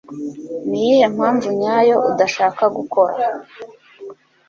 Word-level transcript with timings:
Niyihe 0.69 1.05
mpamvu 1.15 1.47
nyayo 1.59 1.95
udashaka 2.09 2.63
gukora 2.75 3.15